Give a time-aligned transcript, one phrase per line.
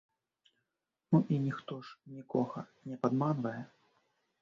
[1.11, 3.59] Ну і ніхто ж нікога не падманвае.